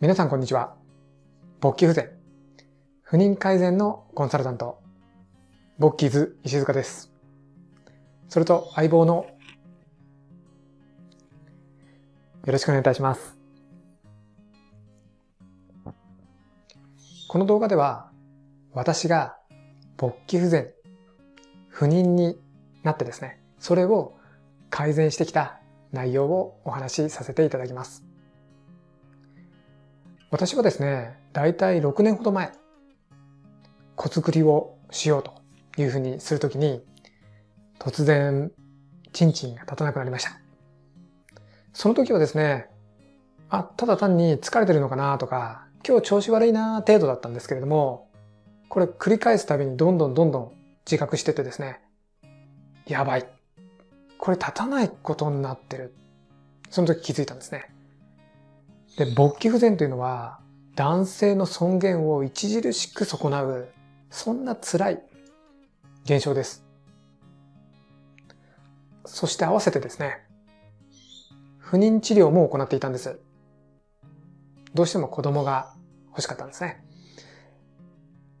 [0.00, 0.76] 皆さんこんにちは。
[1.60, 2.08] 勃起不全、
[3.02, 4.80] 不妊改善のコンサルタント、
[5.78, 7.12] ボッキーズ石塚です。
[8.30, 9.26] それと相棒の
[12.46, 13.36] よろしくお願いいたします。
[17.28, 18.10] この動画では
[18.72, 19.36] 私が
[19.98, 20.70] 勃起不全、
[21.68, 22.40] 不妊に
[22.84, 24.16] なってですね、それを
[24.70, 25.60] 改善してきた
[25.92, 28.09] 内容をお話しさせていただきます。
[30.30, 32.52] 私はですね、だいたい6年ほど前、
[33.96, 35.32] 子作りをしようと
[35.76, 36.84] いうふうにするときに、
[37.80, 38.52] 突然、
[39.12, 40.40] チンチンが立たなくなりました。
[41.72, 42.68] その時はですね、
[43.48, 48.08] あ、ただ単に疲れてるのかなとか、今日調子悪いな程度だったんですけれども、
[48.68, 50.52] これ繰り返すたびにどんどんどんどん
[50.86, 51.80] 自覚しててですね、
[52.86, 53.26] やばい。
[54.16, 55.92] これ立たないことになってる。
[56.68, 57.79] その時気づいたんですね。
[58.96, 60.40] で、勃起不全というのは、
[60.74, 63.68] 男性の尊厳を著しく損なう、
[64.10, 65.02] そんな辛い
[66.04, 66.64] 現象です。
[69.04, 70.18] そして合わせてですね、
[71.58, 73.20] 不妊治療も行っていたんです。
[74.74, 75.74] どうしても子供が
[76.08, 76.84] 欲しかったんですね。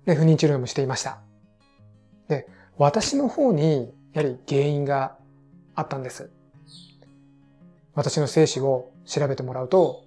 [0.06, 1.20] で、不妊治療もしていました。
[2.28, 5.16] で、私の方に、やはり原因が
[5.74, 6.30] あったんです。
[7.94, 10.04] 私の精子を調べてもらうと、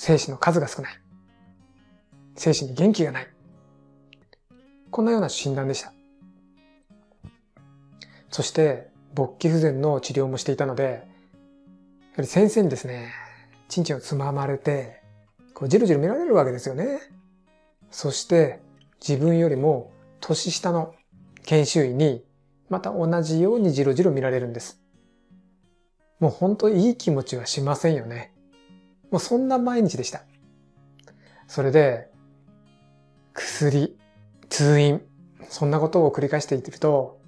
[0.00, 0.92] 精子の数が少ない。
[2.34, 3.28] 精子に元気がない。
[4.90, 5.92] こんなような診断でした。
[8.30, 10.88] そして、勃起不全の治療もしていたので、や
[12.16, 13.12] はり先生にですね、
[13.68, 15.02] チンチンをつままれて、
[15.52, 17.00] こうじるじる見られるわけですよね。
[17.90, 18.62] そして、
[19.06, 20.94] 自分よりも年下の
[21.44, 22.24] 研修医に、
[22.70, 24.80] また同じようにじろじろ見られるんです。
[26.20, 28.32] もう本当いい気持ちはしませんよね。
[29.10, 30.22] もうそんな毎日でした。
[31.46, 32.08] それで、
[33.32, 33.98] 薬、
[34.48, 35.02] 通院、
[35.48, 37.20] そんなことを繰り返していると、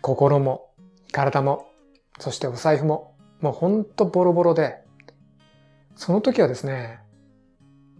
[0.00, 0.70] 心も、
[1.12, 1.66] 体も、
[2.18, 4.82] そしてお財布も、もうほんとボロボロで、
[5.96, 7.00] その時はですね、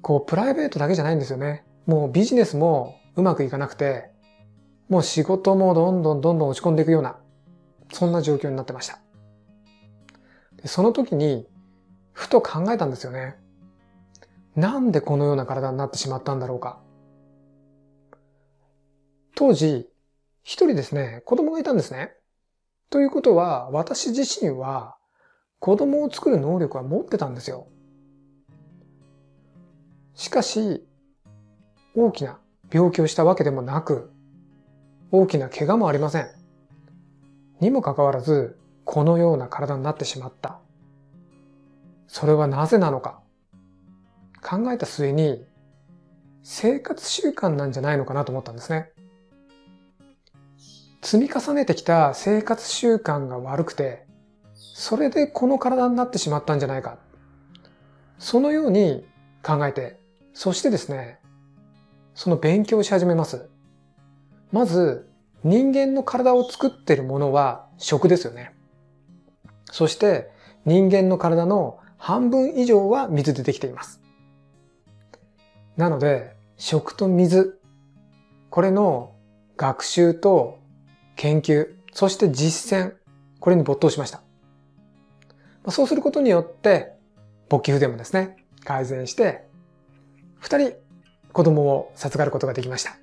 [0.02, 1.64] こう、プライベートだけじゃないんですよね。
[1.86, 4.10] もうビジネスもうまくいかなくて、
[4.88, 7.18] もう仕事もどんどんどんどん落ち込んでいくような、
[7.92, 9.00] そんな状況になってました。
[10.62, 11.46] でその時に、
[12.16, 13.36] ふと考えたんですよね。
[14.56, 16.80] なんでこのような体になってしまったんだろうか。
[19.34, 19.90] 当時、
[20.42, 22.14] 一人ですね、子供がいたんですね。
[22.88, 24.96] ということは、私自身は
[25.60, 27.68] 子供を作る能力は持ってたんですよ。
[30.14, 30.88] しかし、
[31.94, 32.38] 大きな
[32.72, 34.10] 病気をしたわけでもなく、
[35.10, 36.30] 大きな怪我もありません。
[37.60, 40.60] にもかかわらず、このような体になってしまった。
[42.08, 43.20] それはなぜなのか
[44.42, 45.44] 考えた末に
[46.42, 48.92] 生活習慣なんじゃないのかなと思ったんですね。
[51.02, 54.06] 積み重ねてきた生活習慣が悪くて、
[54.54, 56.98] それでこの体になってしまったんじゃないか。
[58.18, 59.06] そのように
[59.42, 59.98] 考えて、
[60.34, 61.18] そしてですね、
[62.14, 63.48] その勉強し始めます。
[64.52, 65.08] まず、
[65.44, 68.54] 人間の体を作っているものは食ですよね。
[69.70, 70.30] そして
[70.64, 74.00] 人間の体の半分以上は水でできています。
[75.76, 77.60] なので、食と水、
[78.48, 79.16] これの
[79.56, 80.60] 学習と
[81.16, 82.94] 研究、そして実践、
[83.40, 84.22] これに没頭しました。
[85.72, 86.92] そうすることによって、
[87.48, 89.44] 勃起不全もですね、改善して、
[90.38, 90.74] 二人
[91.32, 92.96] 子供を授かることができました。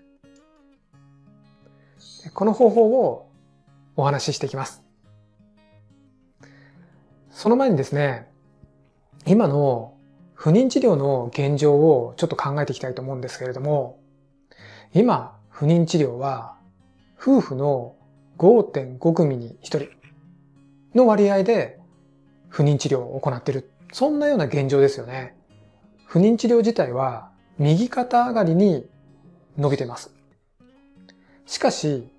[2.34, 3.30] この方法を
[3.98, 4.82] お話ししていきます。
[7.32, 8.32] その前にですね、
[9.26, 9.94] 今の
[10.34, 14.00] 不妊治療の現状をちょっと考えていきたいと思うんですけれども、
[14.94, 16.56] 今、不妊治療は
[17.20, 17.96] 夫婦の
[18.38, 19.88] 5.5組に1人
[20.96, 21.80] の割合で
[22.50, 23.72] 不妊治療を行っている。
[23.94, 25.36] そんなような現状ですよね。
[26.06, 28.86] 不妊治療自体は右肩上がりに
[29.58, 30.12] 伸びています。
[31.46, 32.10] しかし、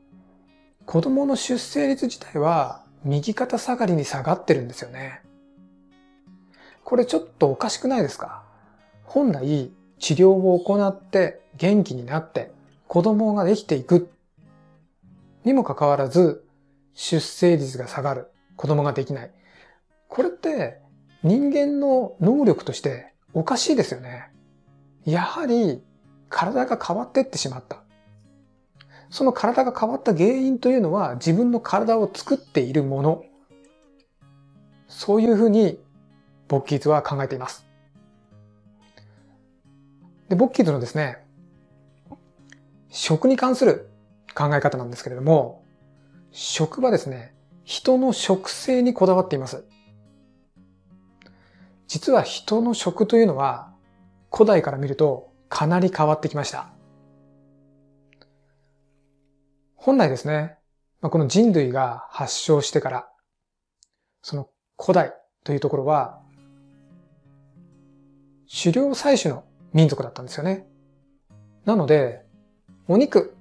[0.86, 5.23] 子供の出生率自体は右肩下がりに下がってるんですよね。
[6.84, 8.42] これちょっとおかしくないですか？
[9.04, 12.52] 本来治療を行って元気になって
[12.88, 14.10] 子供ができていく
[15.44, 16.44] にもかかわらず
[16.94, 19.30] 出生率が下がる子供ができない。
[20.08, 20.78] これって
[21.22, 24.30] 人間の能力としておかしいですよね。
[25.04, 25.82] やはり
[26.28, 27.82] 体が変わってってしまった。
[29.10, 33.24] その体が変わった原因というのは自分の体を作っているもの。
[34.88, 35.78] そういうふうに
[36.48, 37.66] ボッキーズは考えています。
[40.28, 41.24] で、ボッキーズのですね、
[42.88, 43.90] 食に関する
[44.34, 45.64] 考え方なんですけれども、
[46.30, 49.64] 食はですね、人の食性にこだわっています。
[51.86, 53.72] 実は人の食というのは
[54.32, 56.70] 古代から見るとかなり変わってきました。
[59.76, 60.56] 本来ですね、
[61.00, 63.08] この人類が発祥してから、
[64.22, 64.48] その
[64.80, 65.12] 古代
[65.44, 66.23] というところは、
[68.50, 70.66] 狩猟採取の民族だったんですよね。
[71.64, 72.24] なので、
[72.88, 73.36] お肉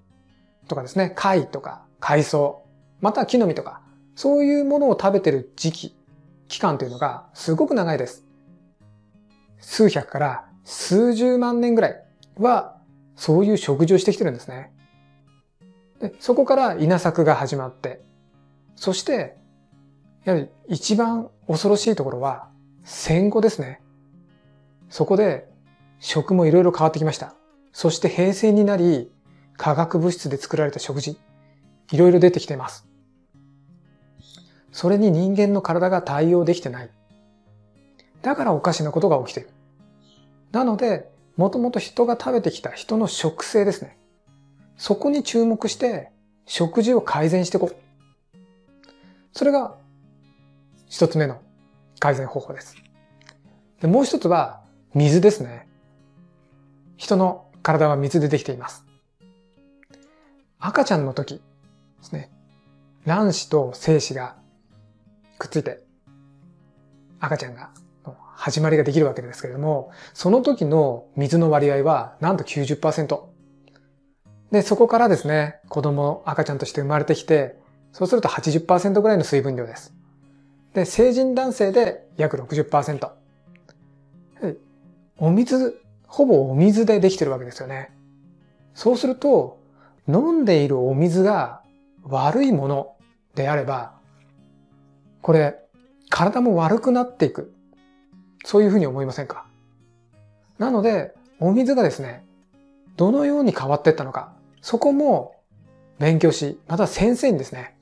[0.67, 2.63] とかですね、貝とか海藻、
[3.01, 3.81] また木の実とか、
[4.15, 5.95] そういうものを食べてる時期、
[6.47, 8.25] 期間というのがすごく長いです。
[9.59, 12.03] 数百から数十万年ぐらい
[12.37, 12.77] は、
[13.15, 14.71] そういう食事をしてきてるんですね。
[15.99, 18.01] でそこから稲作が始まって、
[18.75, 19.37] そして、
[20.25, 22.49] やはり一番恐ろしいところは
[22.83, 23.82] 戦後ですね。
[24.93, 25.49] そこで
[25.97, 27.33] 食もいろいろ変わってきました。
[27.71, 29.11] そして平成になり、
[29.57, 31.17] 化学物質で作られた食事、
[31.91, 32.85] いろいろ出てきています。
[34.71, 36.91] それに人間の体が対応できてない。
[38.21, 39.49] だからおかしなことが起きている。
[40.51, 43.97] なので、もともと人が食べてきた人の食性ですね。
[44.77, 46.11] そこに注目して
[46.45, 47.75] 食事を改善していこう。
[49.31, 49.75] それが
[50.87, 51.41] 一つ目の
[51.97, 52.75] 改善方法です。
[53.81, 54.61] でもう一つは
[54.95, 55.67] 水ですね。
[56.97, 58.85] 人の体は水でできています。
[60.59, 61.41] 赤ちゃんの時で
[62.01, 62.29] すね。
[63.05, 64.35] 卵子と精子が
[65.39, 65.83] くっついて
[67.19, 67.71] 赤ちゃんが
[68.35, 73.19] 始まりができるわけですけれども、その時の水の割合はなんと90%。
[74.51, 77.57] で、そこからですね、子供、赤ちゃんとして生まれてきて、
[77.93, 79.93] そうすると80%ぐらいの水分量です。
[80.73, 83.22] で、成人男性で約60%。
[85.17, 87.91] お水、ほぼお水でできてるわけですよね。
[88.73, 89.59] そうすると、
[90.07, 91.61] 飲んでいるお水が
[92.03, 92.95] 悪いもの
[93.35, 93.93] であれば、
[95.21, 95.59] これ、
[96.09, 97.53] 体も悪くなっていく。
[98.45, 99.45] そういうふうに思いませんか？
[100.57, 102.25] なので、お水がですね、
[102.97, 105.35] どのように変わっていったのか、そこも
[105.97, 107.77] 勉強し、また先生にですね、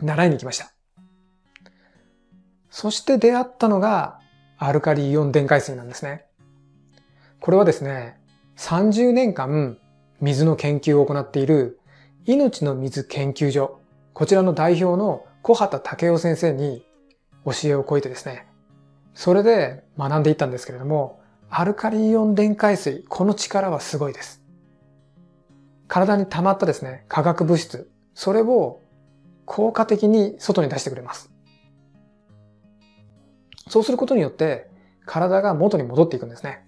[0.00, 0.72] 習いに行きました。
[2.70, 4.20] そして出会ったのが
[4.56, 6.24] アルカリイオン電解水なんですね。
[7.48, 8.20] これはですね、
[8.58, 9.78] 30年間
[10.20, 11.80] 水の研究を行っている
[12.26, 13.80] 命の水研究所、
[14.12, 16.84] こちらの代表の小畑武雄先生に
[17.46, 18.46] 教えをこいてですね、
[19.14, 24.42] それで学んでいったんですけれども、アルカリイオン電解水、この力はすごいです。
[25.86, 28.82] 体に溜まったですね、化学物質、それを
[29.46, 31.32] 効果的に外に出してくれます。
[33.68, 34.68] そうすることによって、
[35.06, 36.67] 体が元に戻っていくんですね。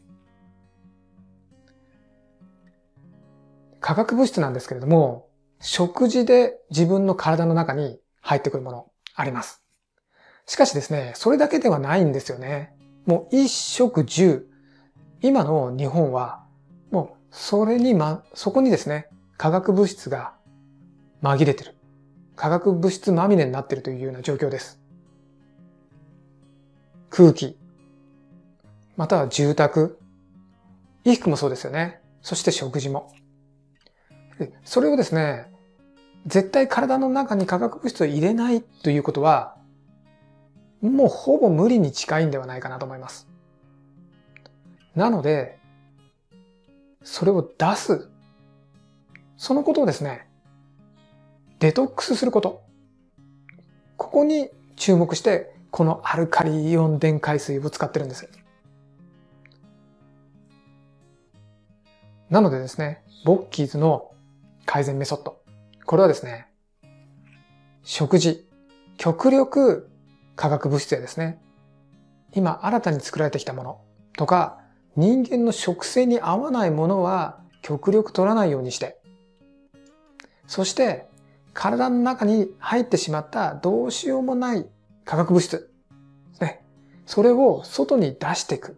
[3.91, 5.27] 化学物質なんですけれども、
[5.59, 9.65] 食事で自分の体の中に入ってくるものあります。
[10.47, 12.73] しかしですね、それだけではないんですよね。
[13.05, 14.47] もう一食十。
[15.23, 16.45] 今の日本は、
[16.93, 20.35] もうそれにま、そこにですね、化学物質が
[21.21, 21.75] 紛れてる。
[22.37, 24.81] 化学物質まみれになってるというような状況です。
[27.11, 27.59] 空気、
[28.97, 29.99] または住宅、
[31.03, 32.01] 衣服もそうですよね。
[32.23, 33.11] そして食事も。
[34.41, 35.53] でそれをですね、
[36.27, 39.55] 絶対体の中に化学物質を入れないということは、
[40.81, 43.29] もうほぼ無理に近いんではないかなと思います。
[44.95, 45.59] なので、
[47.03, 48.09] それを出す。
[49.37, 50.27] そのことをですね、
[51.59, 52.63] デトックスすること。
[53.99, 58.27] ここに注目して、このアルカリイオン電解水を使ってるんです。
[62.31, 64.11] なのでですね、ボッキーズの
[64.73, 65.43] 改善メソッド。
[65.85, 66.47] これはですね、
[67.83, 68.49] 食事、
[68.99, 69.91] 極力
[70.37, 71.43] 化学物質やですね、
[72.37, 73.81] 今新たに作られてきたもの
[74.17, 74.61] とか、
[74.95, 79.01] 人間の食性に合わないものは極力取らないようにして、
[80.47, 81.09] そして
[81.53, 84.69] 体の中に入ってしまったどうしようもない
[85.05, 85.59] 化学物質
[86.31, 86.65] ですね。
[87.07, 88.77] それを外に出していく。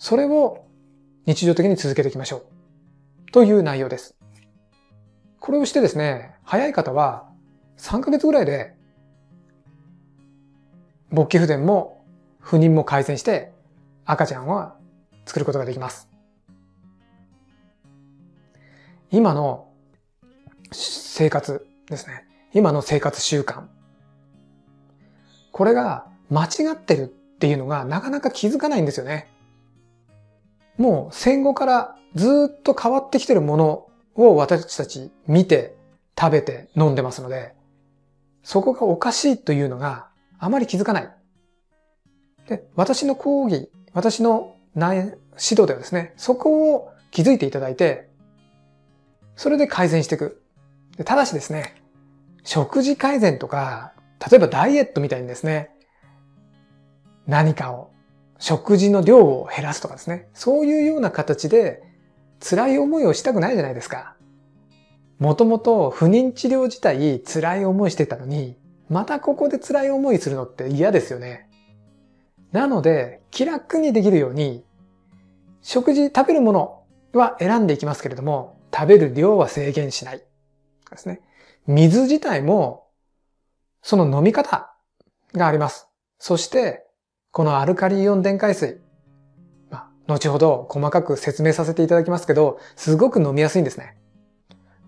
[0.00, 0.66] それを
[1.26, 2.38] 日常的に続けていきましょ
[3.28, 3.30] う。
[3.30, 4.16] という内容です。
[5.42, 7.28] これをしてですね、早い方は
[7.76, 8.74] 3ヶ月ぐらいで
[11.10, 12.04] 勃起不全も
[12.38, 13.50] 不妊も改善して
[14.04, 14.76] 赤ちゃんは
[15.26, 16.08] 作ることができます。
[19.10, 19.66] 今の
[20.70, 22.24] 生活ですね。
[22.54, 23.64] 今の生活習慣。
[25.50, 29.28] これが間違ってるっていうのがなかなか気づかないんですよね。
[30.78, 35.76] もう戦後からずっと変わってきてるものを私たち見て、
[36.18, 37.54] 食べて、飲んでますので、
[38.42, 41.10] そこがおかしいというのがあまり気づかない。
[42.48, 44.90] で、私の講義、私の指
[45.34, 48.08] 導ではですね、そこを気づいていただいて、
[49.36, 50.42] それで改善していく。
[51.04, 51.74] ただしですね、
[52.44, 53.94] 食事改善とか、
[54.30, 55.70] 例えばダイエットみたいにですね、
[57.26, 57.90] 何かを、
[58.38, 61.82] 食事の量を減らすとかですね、そういうような形で
[62.42, 64.16] 辛い思いをしたくないじゃないですか。
[65.18, 68.58] もともと不妊治療自体辛い思いしてたのに、
[68.88, 71.48] またここで辛い思いするのって嫌ですよね。
[72.50, 74.64] なので、気楽にできるように、
[75.62, 76.82] 食事、食べるもの
[77.12, 80.18] は選んでいきますけれども、食べる量は制限しない。
[80.18, 80.24] で
[80.96, 81.20] すね。
[81.66, 82.88] 水自体も、
[83.80, 84.74] その飲み方
[85.32, 85.88] があります。
[86.18, 86.84] そして、
[87.30, 88.80] このアルカリイオン電解水。
[90.12, 93.96] 後ほど細かく説明させていただきますけど、すごく飲みやすいんですね。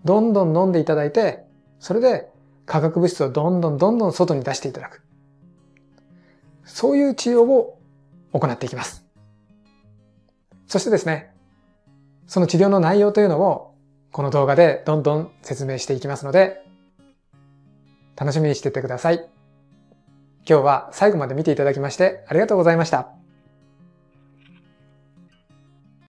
[0.03, 1.45] どんどん飲んでいただいて、
[1.79, 2.29] それで
[2.65, 5.01] 化学物質をどんどんどんどん外に出していただく。
[6.63, 7.79] そういう治療を
[8.33, 9.05] 行っていきます。
[10.67, 11.31] そしてですね、
[12.27, 13.75] その治療の内容というのを
[14.11, 16.63] この動画でどんどん説明していきますので、
[18.15, 19.29] 楽しみにしていてください。
[20.47, 23.24] 今日は最後まで見ていただきましてありがとうございました。